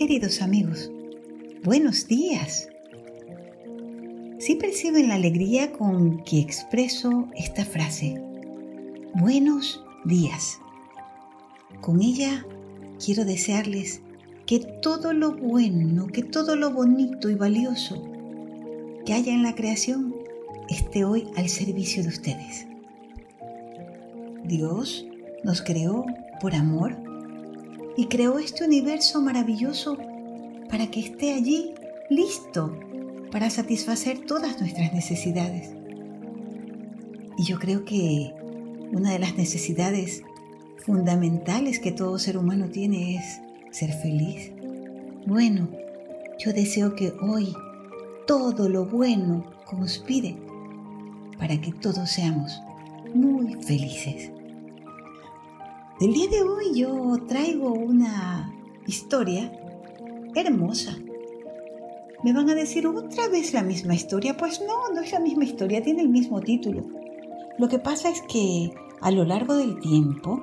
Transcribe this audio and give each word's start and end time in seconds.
queridos 0.00 0.40
amigos. 0.40 0.90
Buenos 1.62 2.08
días. 2.08 2.70
Sí 4.38 4.54
perciben 4.54 5.08
la 5.08 5.16
alegría 5.16 5.72
con 5.72 6.24
que 6.24 6.40
expreso 6.40 7.28
esta 7.36 7.66
frase. 7.66 8.18
Buenos 9.12 9.84
días. 10.06 10.58
Con 11.82 12.00
ella 12.00 12.46
quiero 13.04 13.26
desearles 13.26 14.00
que 14.46 14.60
todo 14.60 15.12
lo 15.12 15.36
bueno, 15.36 16.06
que 16.06 16.22
todo 16.22 16.56
lo 16.56 16.70
bonito 16.70 17.28
y 17.28 17.34
valioso 17.34 18.02
que 19.04 19.12
haya 19.12 19.34
en 19.34 19.42
la 19.42 19.54
creación 19.54 20.14
esté 20.70 21.04
hoy 21.04 21.28
al 21.36 21.50
servicio 21.50 22.02
de 22.02 22.08
ustedes. 22.08 22.66
Dios 24.44 25.06
nos 25.44 25.60
creó 25.60 26.06
por 26.40 26.54
amor 26.54 27.09
y 28.00 28.06
creó 28.06 28.38
este 28.38 28.64
universo 28.64 29.20
maravilloso 29.20 29.98
para 30.70 30.90
que 30.90 31.00
esté 31.00 31.34
allí 31.34 31.74
listo 32.08 32.74
para 33.30 33.50
satisfacer 33.50 34.20
todas 34.20 34.58
nuestras 34.58 34.94
necesidades. 34.94 35.68
Y 37.36 37.44
yo 37.44 37.58
creo 37.58 37.84
que 37.84 38.32
una 38.90 39.12
de 39.12 39.18
las 39.18 39.36
necesidades 39.36 40.22
fundamentales 40.78 41.78
que 41.78 41.92
todo 41.92 42.18
ser 42.18 42.38
humano 42.38 42.70
tiene 42.70 43.16
es 43.16 43.38
ser 43.70 43.92
feliz. 43.92 44.50
Bueno, 45.26 45.68
yo 46.38 46.54
deseo 46.54 46.94
que 46.94 47.12
hoy 47.20 47.54
todo 48.26 48.70
lo 48.70 48.86
bueno 48.86 49.44
conspire 49.66 50.38
para 51.38 51.60
que 51.60 51.70
todos 51.72 52.08
seamos 52.08 52.62
muy 53.12 53.62
felices. 53.62 54.30
El 56.00 56.14
día 56.14 56.28
de 56.30 56.40
hoy 56.40 56.72
yo 56.74 57.18
traigo 57.28 57.74
una 57.74 58.50
historia 58.86 59.52
hermosa. 60.34 60.96
Me 62.24 62.32
van 62.32 62.48
a 62.48 62.54
decir 62.54 62.86
otra 62.86 63.28
vez 63.28 63.52
la 63.52 63.62
misma 63.62 63.94
historia. 63.94 64.34
Pues 64.34 64.62
no, 64.66 64.94
no 64.94 65.02
es 65.02 65.12
la 65.12 65.20
misma 65.20 65.44
historia, 65.44 65.82
tiene 65.82 66.00
el 66.00 66.08
mismo 66.08 66.40
título. 66.40 66.84
Lo 67.58 67.68
que 67.68 67.78
pasa 67.78 68.08
es 68.08 68.22
que 68.22 68.72
a 69.02 69.10
lo 69.10 69.26
largo 69.26 69.54
del 69.54 69.78
tiempo 69.80 70.40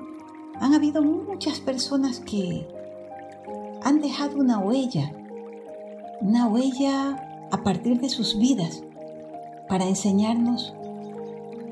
han 0.60 0.74
habido 0.74 1.02
muchas 1.02 1.58
personas 1.58 2.20
que 2.20 2.68
han 3.82 4.00
dejado 4.00 4.38
una 4.38 4.60
huella, 4.60 5.12
una 6.20 6.46
huella 6.46 7.48
a 7.50 7.64
partir 7.64 8.00
de 8.00 8.10
sus 8.10 8.38
vidas 8.38 8.84
para 9.68 9.88
enseñarnos 9.88 10.72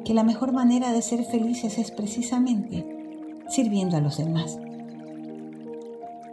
que 0.05 0.13
la 0.13 0.25
mejor 0.25 0.51
manera 0.53 0.93
de 0.93 1.03
ser 1.03 1.23
felices 1.23 1.79
es 1.79 1.93
precisamente 1.93 2.96
sirviendo 3.49 3.97
a 3.97 4.01
los 4.01 4.19
demás. 4.19 4.59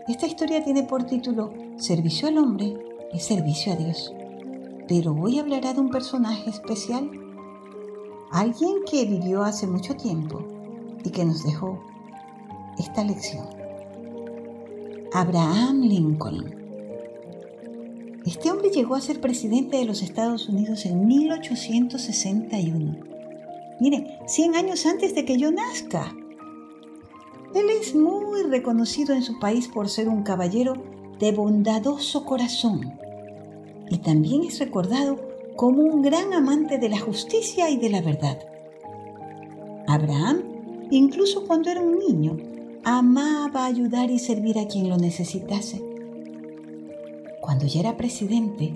Esta 0.08 0.28
historia 0.28 0.64
tiene 0.64 0.84
por 0.84 1.06
título 1.06 1.54
Servicio 1.78 2.28
al 2.28 2.38
hombre 2.38 2.74
y 3.14 3.20
servicio 3.20 3.74
a 3.74 3.76
Dios. 3.76 4.14
Pero 4.88 5.14
hoy 5.14 5.40
hablará 5.40 5.74
de 5.74 5.80
un 5.80 5.90
personaje 5.90 6.50
especial, 6.50 7.10
alguien 8.32 8.84
que 8.90 9.06
vivió 9.06 9.44
hace 9.44 9.66
mucho 9.66 9.96
tiempo 9.96 10.44
y 11.06 11.10
que 11.10 11.24
nos 11.24 11.44
dejó 11.44 11.82
esta 12.78 13.04
lección. 13.04 13.48
Abraham 15.14 15.82
Lincoln. 15.82 16.64
Este 18.26 18.52
hombre 18.52 18.70
llegó 18.70 18.96
a 18.96 19.02
ser 19.02 19.22
presidente 19.22 19.78
de 19.78 19.86
los 19.86 20.02
Estados 20.02 20.50
Unidos 20.50 20.86
en 20.86 21.08
1861. 21.08 22.98
Miren, 23.80 24.08
100 24.26 24.56
años 24.56 24.86
antes 24.86 25.14
de 25.14 25.26
que 25.26 25.38
yo 25.38 25.52
nazca. 25.52 26.16
Él 27.56 27.70
es 27.70 27.96
muy 27.96 28.44
reconocido 28.44 29.14
en 29.14 29.24
su 29.24 29.40
país 29.40 29.68
por 29.68 29.90
ser 29.90 30.10
un 30.10 30.24
caballero 30.24 30.74
de 31.20 31.32
bondadoso 31.32 32.26
corazón 32.26 33.00
y 33.90 34.00
también 34.00 34.44
es 34.44 34.60
recordado 34.60 35.20
como 35.56 35.84
un 35.84 36.02
gran 36.02 36.34
amante 36.34 36.80
de 36.80 36.90
la 36.90 37.00
justicia 37.00 37.70
y 37.70 37.78
de 37.78 37.90
la 37.90 38.02
verdad. 38.02 38.40
Abraham, 39.88 40.42
incluso 40.90 41.46
cuando 41.46 41.70
era 41.70 41.82
un 41.82 42.00
niño, 42.00 42.38
amaba 42.84 43.66
ayudar 43.66 44.10
y 44.10 44.18
servir 44.18 44.58
a 44.58 44.68
quien 44.68 44.90
lo 44.90 44.98
necesitase. 44.98 45.84
Cuando 47.40 47.68
ya 47.68 47.82
era 47.82 47.98
presidente, 47.98 48.74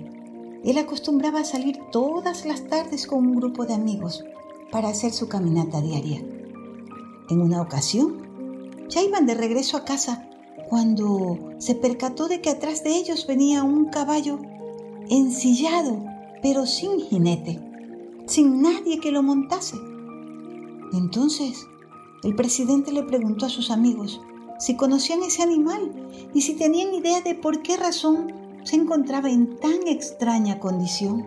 él 0.64 0.78
acostumbraba 0.78 1.40
a 1.40 1.44
salir 1.44 1.78
todas 1.90 2.46
las 2.46 2.66
tardes 2.68 3.06
con 3.06 3.26
un 3.26 3.36
grupo 3.36 3.66
de 3.66 3.74
amigos 3.74 4.24
para 4.70 4.88
hacer 4.88 5.12
su 5.12 5.28
caminata 5.28 5.80
diaria. 5.80 6.22
En 7.28 7.40
una 7.40 7.60
ocasión, 7.60 8.27
ya 8.88 9.02
iban 9.02 9.26
de 9.26 9.34
regreso 9.34 9.76
a 9.76 9.84
casa 9.84 10.28
cuando 10.68 11.54
se 11.58 11.74
percató 11.74 12.28
de 12.28 12.40
que 12.40 12.50
atrás 12.50 12.84
de 12.84 12.96
ellos 12.96 13.26
venía 13.26 13.62
un 13.62 13.86
caballo 13.86 14.40
ensillado, 15.08 16.04
pero 16.42 16.66
sin 16.66 17.00
jinete, 17.00 17.58
sin 18.26 18.60
nadie 18.60 19.00
que 19.00 19.10
lo 19.10 19.22
montase. 19.22 19.76
Entonces, 20.92 21.66
el 22.22 22.34
presidente 22.34 22.92
le 22.92 23.02
preguntó 23.02 23.46
a 23.46 23.50
sus 23.50 23.70
amigos 23.70 24.20
si 24.58 24.76
conocían 24.76 25.22
ese 25.22 25.42
animal 25.42 25.92
y 26.34 26.42
si 26.42 26.54
tenían 26.54 26.94
idea 26.94 27.20
de 27.20 27.34
por 27.34 27.62
qué 27.62 27.76
razón 27.76 28.32
se 28.64 28.76
encontraba 28.76 29.30
en 29.30 29.58
tan 29.58 29.86
extraña 29.86 30.58
condición. 30.58 31.26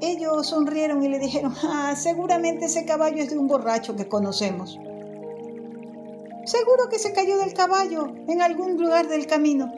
Ellos 0.00 0.48
sonrieron 0.48 1.02
y 1.02 1.08
le 1.08 1.18
dijeron, 1.18 1.54
ah, 1.62 1.94
seguramente 1.96 2.66
ese 2.66 2.84
caballo 2.84 3.22
es 3.22 3.30
de 3.30 3.38
un 3.38 3.48
borracho 3.48 3.96
que 3.96 4.08
conocemos. 4.08 4.78
Seguro 6.48 6.88
que 6.88 6.98
se 6.98 7.12
cayó 7.12 7.36
del 7.36 7.52
caballo 7.52 8.14
en 8.26 8.40
algún 8.40 8.78
lugar 8.78 9.06
del 9.06 9.26
camino. 9.26 9.70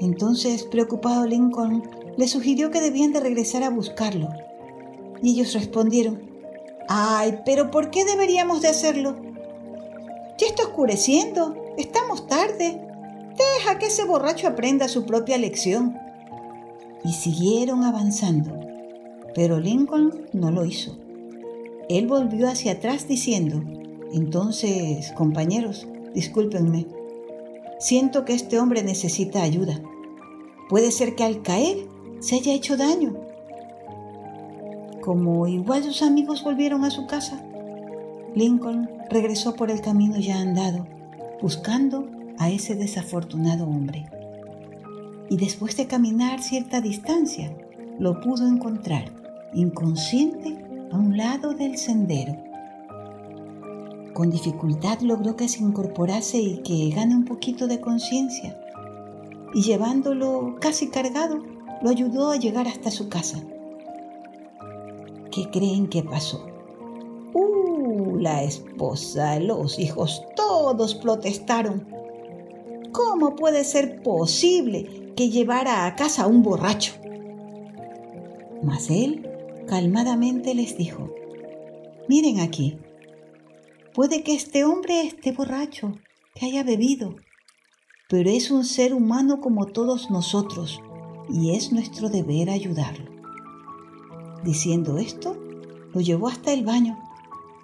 Entonces, 0.00 0.62
preocupado 0.62 1.26
Lincoln, 1.26 1.82
le 2.16 2.28
sugirió 2.28 2.70
que 2.70 2.80
debían 2.80 3.12
de 3.12 3.18
regresar 3.18 3.64
a 3.64 3.70
buscarlo. 3.70 4.28
Y 5.20 5.32
ellos 5.32 5.52
respondieron, 5.52 6.22
Ay, 6.88 7.40
pero 7.44 7.72
¿por 7.72 7.90
qué 7.90 8.04
deberíamos 8.04 8.62
de 8.62 8.68
hacerlo? 8.68 9.16
Ya 10.38 10.46
está 10.46 10.62
oscureciendo, 10.62 11.56
estamos 11.76 12.28
tarde. 12.28 12.80
Deja 13.36 13.80
que 13.80 13.86
ese 13.86 14.04
borracho 14.04 14.46
aprenda 14.46 14.86
su 14.86 15.06
propia 15.06 15.38
lección. 15.38 15.98
Y 17.02 17.14
siguieron 17.14 17.82
avanzando, 17.82 18.60
pero 19.34 19.58
Lincoln 19.58 20.28
no 20.32 20.52
lo 20.52 20.64
hizo. 20.64 20.96
Él 21.88 22.06
volvió 22.06 22.48
hacia 22.48 22.74
atrás 22.74 23.08
diciendo, 23.08 23.75
entonces, 24.12 25.12
compañeros, 25.12 25.86
discúlpenme. 26.14 26.86
Siento 27.78 28.24
que 28.24 28.34
este 28.34 28.58
hombre 28.58 28.82
necesita 28.82 29.42
ayuda. 29.42 29.80
Puede 30.68 30.90
ser 30.90 31.14
que 31.14 31.24
al 31.24 31.42
caer 31.42 31.76
se 32.20 32.36
haya 32.36 32.54
hecho 32.54 32.76
daño. 32.76 33.14
Como 35.02 35.46
igual 35.46 35.84
sus 35.84 36.02
amigos 36.02 36.42
volvieron 36.42 36.84
a 36.84 36.90
su 36.90 37.06
casa, 37.06 37.44
Lincoln 38.34 38.90
regresó 39.08 39.54
por 39.54 39.70
el 39.70 39.80
camino 39.80 40.18
ya 40.18 40.40
andado, 40.40 40.86
buscando 41.40 42.08
a 42.38 42.50
ese 42.50 42.74
desafortunado 42.74 43.64
hombre. 43.64 44.06
Y 45.30 45.36
después 45.36 45.76
de 45.76 45.86
caminar 45.86 46.42
cierta 46.42 46.80
distancia, 46.80 47.56
lo 47.98 48.20
pudo 48.20 48.46
encontrar, 48.46 49.12
inconsciente, 49.54 50.56
a 50.92 50.98
un 50.98 51.16
lado 51.16 51.52
del 51.52 51.78
sendero. 51.78 52.36
Con 54.16 54.30
dificultad 54.30 55.00
logró 55.00 55.36
que 55.36 55.46
se 55.46 55.62
incorporase 55.62 56.38
y 56.38 56.62
que 56.62 56.88
gane 56.88 57.14
un 57.14 57.26
poquito 57.26 57.66
de 57.66 57.82
conciencia. 57.82 58.58
Y 59.52 59.60
llevándolo 59.60 60.56
casi 60.58 60.88
cargado, 60.88 61.44
lo 61.82 61.90
ayudó 61.90 62.30
a 62.30 62.38
llegar 62.38 62.66
hasta 62.66 62.90
su 62.90 63.10
casa. 63.10 63.42
¿Qué 65.30 65.50
creen 65.50 65.88
que 65.88 66.02
pasó? 66.02 66.46
Uh, 67.34 68.16
la 68.16 68.42
esposa, 68.42 69.38
los 69.38 69.78
hijos, 69.78 70.24
todos 70.34 70.94
protestaron. 70.94 71.86
¿Cómo 72.92 73.36
puede 73.36 73.64
ser 73.64 74.02
posible 74.02 75.12
que 75.14 75.28
llevara 75.28 75.84
a 75.84 75.94
casa 75.94 76.22
a 76.22 76.26
un 76.26 76.42
borracho? 76.42 76.94
Mas 78.62 78.88
él 78.88 79.28
calmadamente 79.66 80.54
les 80.54 80.78
dijo, 80.78 81.10
miren 82.08 82.40
aquí, 82.40 82.78
Puede 83.96 84.22
que 84.22 84.34
este 84.34 84.62
hombre 84.62 85.06
esté 85.06 85.32
borracho, 85.32 85.94
que 86.34 86.44
haya 86.44 86.62
bebido, 86.62 87.16
pero 88.10 88.28
es 88.28 88.50
un 88.50 88.66
ser 88.66 88.92
humano 88.92 89.40
como 89.40 89.68
todos 89.68 90.10
nosotros 90.10 90.82
y 91.30 91.56
es 91.56 91.72
nuestro 91.72 92.10
deber 92.10 92.50
ayudarlo. 92.50 93.10
Diciendo 94.44 94.98
esto, 94.98 95.38
lo 95.94 96.02
llevó 96.02 96.28
hasta 96.28 96.52
el 96.52 96.62
baño 96.62 96.98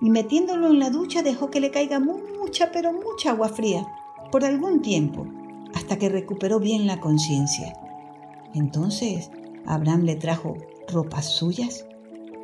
y 0.00 0.08
metiéndolo 0.08 0.68
en 0.68 0.78
la 0.78 0.88
ducha 0.88 1.22
dejó 1.22 1.50
que 1.50 1.60
le 1.60 1.70
caiga 1.70 2.00
mucha, 2.00 2.72
pero 2.72 2.94
mucha 2.94 3.32
agua 3.32 3.50
fría 3.50 3.86
por 4.30 4.46
algún 4.46 4.80
tiempo, 4.80 5.26
hasta 5.74 5.98
que 5.98 6.08
recuperó 6.08 6.60
bien 6.60 6.86
la 6.86 6.98
conciencia. 6.98 7.74
Entonces 8.54 9.30
Abraham 9.66 10.04
le 10.04 10.16
trajo 10.16 10.56
ropas 10.88 11.26
suyas, 11.26 11.84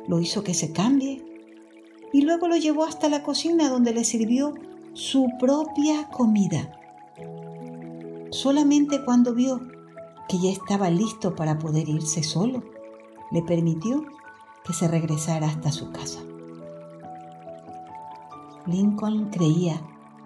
lo 0.07 0.19
hizo 0.19 0.43
que 0.43 0.53
se 0.53 0.73
cambie 0.73 1.23
y 2.11 2.21
luego 2.21 2.47
lo 2.47 2.57
llevó 2.57 2.85
hasta 2.85 3.09
la 3.09 3.23
cocina 3.23 3.69
donde 3.69 3.93
le 3.93 4.03
sirvió 4.03 4.53
su 4.93 5.29
propia 5.39 6.09
comida. 6.09 6.71
Solamente 8.31 9.03
cuando 9.03 9.33
vio 9.33 9.61
que 10.27 10.39
ya 10.39 10.49
estaba 10.49 10.89
listo 10.89 11.35
para 11.35 11.57
poder 11.57 11.89
irse 11.89 12.23
solo, 12.23 12.63
le 13.31 13.41
permitió 13.41 14.05
que 14.63 14.73
se 14.73 14.87
regresara 14.87 15.47
hasta 15.47 15.71
su 15.71 15.91
casa. 15.91 16.19
Lincoln 18.65 19.29
creía 19.31 19.81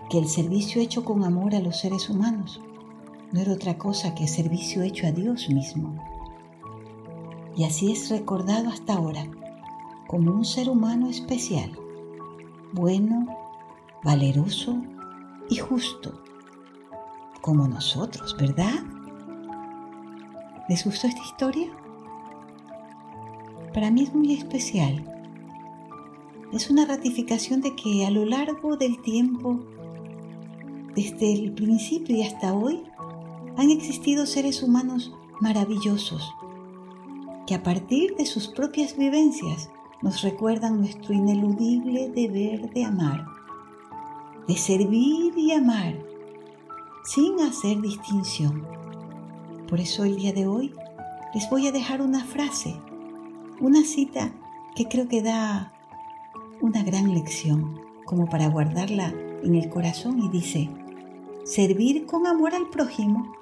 que 0.10 0.18
el 0.18 0.28
servicio 0.28 0.82
hecho 0.82 1.06
con 1.06 1.24
amor 1.24 1.56
a 1.56 1.60
los 1.60 1.80
seres 1.80 2.10
humanos 2.10 2.60
no 3.32 3.40
era 3.40 3.54
otra 3.54 3.78
cosa 3.78 4.14
que 4.16 4.28
servicio 4.28 4.84
hecho 4.84 5.08
a 5.08 5.12
Dios 5.12 5.50
mismo. 5.50 5.96
Y 7.56 7.64
así 7.64 7.92
es 7.92 8.10
recordado 8.10 8.70
hasta 8.70 8.94
ahora 8.94 9.28
como 10.14 10.32
un 10.32 10.46
ser 10.46 10.70
humano 10.70 11.10
especial, 11.10 11.72
bueno, 12.72 13.36
valeroso 14.04 14.80
y 15.50 15.56
justo, 15.56 16.22
como 17.42 17.68
nosotros, 17.68 18.38
¿verdad? 18.38 18.84
¿Les 20.70 20.86
gustó 20.86 21.08
esta 21.08 21.24
historia? 21.24 21.68
Para 23.74 23.90
mí 23.90 24.04
es 24.04 24.14
muy 24.14 24.34
especial. 24.36 25.04
Es 26.52 26.70
una 26.70 26.86
ratificación 26.86 27.62
de 27.62 27.76
que 27.76 28.06
a 28.06 28.12
lo 28.12 28.24
largo 28.24 28.78
del 28.78 29.02
tiempo, 29.02 29.62
desde 30.96 31.34
el 31.34 31.54
principio 31.54 32.16
y 32.16 32.22
hasta 32.22 32.54
hoy, 32.54 32.84
han 33.58 33.72
existido 33.72 34.28
seres 34.28 34.62
humanos 34.62 35.12
maravillosos 35.42 36.36
que 37.48 37.56
a 37.56 37.64
partir 37.64 38.16
de 38.16 38.28
sus 38.28 38.48
propias 38.48 38.96
vivencias 38.96 39.72
nos 40.04 40.22
recuerdan 40.22 40.82
nuestro 40.82 41.14
ineludible 41.14 42.10
deber 42.10 42.70
de 42.72 42.84
amar, 42.84 43.26
de 44.50 44.58
servir 44.58 45.34
y 45.38 45.54
amar, 45.54 45.96
sin 47.06 47.40
hacer 47.40 47.80
distinción. 47.80 48.68
Por 49.70 49.80
eso 49.80 50.04
el 50.04 50.18
día 50.18 50.34
de 50.34 50.46
hoy 50.46 50.74
les 51.34 51.50
voy 51.50 51.68
a 51.68 51.72
dejar 51.72 52.02
una 52.02 52.26
frase, 52.26 52.76
una 53.62 53.84
cita 53.86 54.34
que 54.76 54.90
creo 54.90 55.08
que 55.08 55.22
da 55.22 55.72
una 56.60 56.84
gran 56.84 57.14
lección, 57.14 57.80
como 58.04 58.30
para 58.30 58.50
guardarla 58.50 59.14
en 59.42 59.56
el 59.56 59.70
corazón 59.70 60.22
y 60.22 60.28
dice, 60.28 60.70
servir 61.46 62.06
con 62.06 62.28
amor 62.28 62.54
al 62.56 62.70
prójimo 62.70 63.34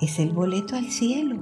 es 0.00 0.18
el 0.18 0.32
boleto 0.32 0.76
al 0.76 0.90
cielo. 0.90 1.36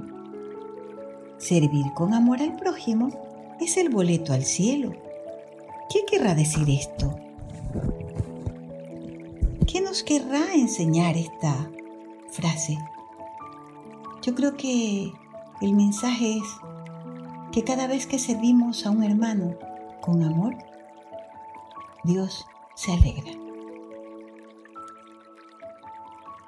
Servir 1.37 1.93
con 1.93 2.13
amor 2.13 2.41
al 2.41 2.57
prójimo 2.57 3.28
es 3.59 3.77
el 3.77 3.89
boleto 3.89 4.33
al 4.33 4.43
cielo. 4.43 4.93
¿Qué 5.89 6.05
querrá 6.09 6.35
decir 6.35 6.69
esto? 6.69 7.19
¿Qué 9.67 9.81
nos 9.81 10.03
querrá 10.03 10.53
enseñar 10.53 11.17
esta 11.17 11.69
frase? 12.31 12.77
Yo 14.21 14.33
creo 14.33 14.55
que 14.55 15.11
el 15.61 15.73
mensaje 15.73 16.37
es 16.37 16.47
que 17.51 17.63
cada 17.63 17.87
vez 17.87 18.07
que 18.07 18.19
servimos 18.19 18.85
a 18.85 18.91
un 18.91 19.03
hermano 19.03 19.55
con 20.01 20.23
amor, 20.23 20.55
Dios 22.03 22.45
se 22.75 22.93
alegra. 22.93 23.31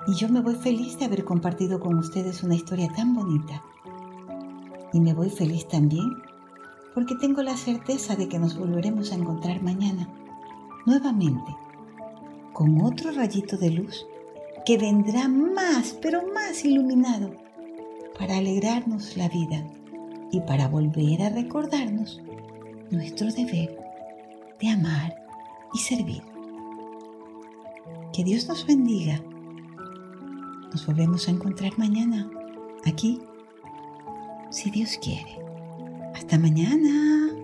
Y 0.07 0.15
yo 0.15 0.29
me 0.29 0.41
voy 0.41 0.55
feliz 0.55 0.97
de 0.97 1.05
haber 1.05 1.25
compartido 1.25 1.79
con 1.79 1.97
ustedes 1.97 2.41
una 2.43 2.55
historia 2.55 2.87
tan 2.95 3.13
bonita. 3.13 3.63
Y 4.93 4.99
me 4.99 5.13
voy 5.13 5.29
feliz 5.29 5.67
también 5.67 6.30
porque 6.93 7.15
tengo 7.15 7.41
la 7.41 7.57
certeza 7.57 8.15
de 8.15 8.27
que 8.27 8.39
nos 8.39 8.57
volveremos 8.57 9.11
a 9.11 9.15
encontrar 9.15 9.61
mañana, 9.61 10.09
nuevamente, 10.85 11.55
con 12.53 12.81
otro 12.81 13.11
rayito 13.11 13.57
de 13.57 13.71
luz 13.71 14.05
que 14.65 14.77
vendrá 14.77 15.27
más, 15.27 15.97
pero 16.01 16.21
más 16.33 16.63
iluminado, 16.65 17.33
para 18.17 18.37
alegrarnos 18.37 19.17
la 19.17 19.29
vida 19.29 19.65
y 20.31 20.41
para 20.41 20.67
volver 20.67 21.23
a 21.23 21.29
recordarnos 21.29 22.21
nuestro 22.91 23.31
deber 23.31 23.77
de 24.59 24.69
amar 24.69 25.15
y 25.73 25.79
servir. 25.79 26.21
Que 28.13 28.23
Dios 28.23 28.47
nos 28.47 28.67
bendiga. 28.67 29.21
Nos 30.71 30.85
volvemos 30.85 31.27
a 31.27 31.31
encontrar 31.31 31.77
mañana, 31.77 32.29
aquí, 32.85 33.21
si 34.49 34.69
Dios 34.69 34.99
quiere. 35.01 35.50
Hasta 36.21 36.37
mañana. 36.37 37.40